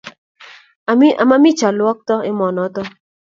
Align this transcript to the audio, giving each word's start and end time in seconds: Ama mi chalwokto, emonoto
Ama 1.21 1.35
mi 1.41 1.51
chalwokto, 1.59 2.15
emonoto 2.29 2.81